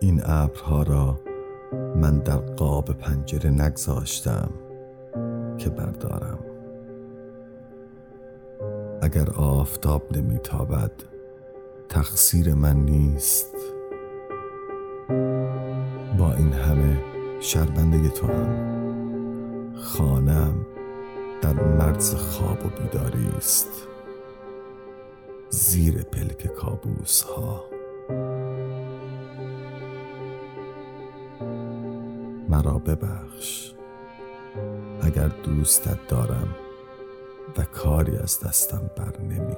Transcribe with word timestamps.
این 0.00 0.20
ابرها 0.24 0.82
را 0.82 1.20
من 1.96 2.18
در 2.18 2.36
قاب 2.36 2.92
پنجره 2.92 3.50
نگذاشتم 3.50 4.50
که 5.58 5.70
بردارم. 5.70 6.38
اگر 9.02 9.30
آفتاب 9.30 10.16
نمیتابد 10.16 10.92
تقصیر 11.88 12.54
من 12.54 12.76
نیست. 12.76 13.54
با 16.18 16.34
این 16.34 16.52
همه 16.52 16.98
شرمنده 17.40 18.08
تو 18.08 18.26
هم 18.26 19.74
خانم 19.74 20.66
در 21.42 21.52
مرز 21.52 22.14
خواب 22.14 22.66
و 22.66 22.68
بیداری 22.68 23.28
است. 23.36 23.86
زیر 25.50 26.02
پلک 26.02 26.46
کابوس 26.46 27.22
ها 27.22 27.75
مرا 32.48 32.78
ببخش. 32.78 33.72
اگر 35.02 35.28
دوستت 35.28 36.08
دارم 36.08 36.54
و 37.58 37.62
کاری 37.62 38.16
از 38.16 38.40
دستم 38.40 38.90
بر 38.96 39.20
نمی 39.20 39.55